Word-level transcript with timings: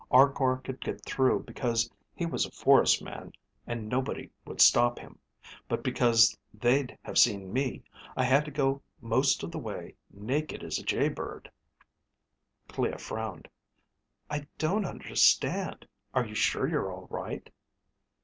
Arkor 0.09 0.57
could 0.63 0.81
get 0.81 1.05
through 1.05 1.43
because 1.43 1.87
he 2.15 2.25
was 2.25 2.43
a 2.43 2.49
forest 2.51 3.03
man 3.03 3.33
and 3.67 3.87
nobody 3.87 4.31
would 4.47 4.59
stop 4.59 4.97
him. 4.97 5.19
But 5.69 5.83
because 5.83 6.35
they'd 6.55 6.97
have 7.03 7.19
seen 7.19 7.53
me, 7.53 7.83
I 8.17 8.23
had 8.23 8.43
to 8.45 8.49
go 8.51 8.81
most 8.99 9.43
of 9.43 9.51
the 9.51 9.59
way 9.59 9.93
naked 10.09 10.63
as 10.63 10.79
a 10.79 10.83
jaybird." 10.83 11.51
Clea 12.67 12.97
frowned. 12.97 13.47
"I 14.27 14.47
don't 14.57 14.85
understand. 14.85 15.87
Are 16.15 16.25
you 16.25 16.33
sure 16.33 16.67
you're 16.67 16.91
all 16.91 17.05
right?" 17.11 17.47